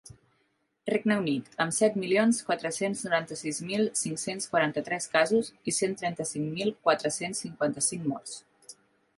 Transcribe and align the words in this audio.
Regne 0.91 1.17
Unit, 1.17 1.51
amb 1.65 1.75
set 1.79 1.99
milions 2.03 2.39
quatre-cents 2.47 3.03
noranta-sis 3.07 3.59
mil 3.67 3.85
cinc-cents 4.01 4.51
quaranta-tres 4.55 5.07
casos 5.13 5.53
i 5.73 5.77
cent 5.81 5.97
trenta-cinc 6.01 6.51
mil 6.57 6.75
quatre-cents 6.89 7.47
cinquanta-cinc 7.47 8.13
morts. 8.15 8.75